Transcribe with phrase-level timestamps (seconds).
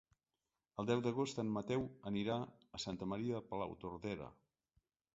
[0.83, 2.39] El deu d'agost en Mateu anirà
[2.79, 4.35] a Santa Maria de Palautordera.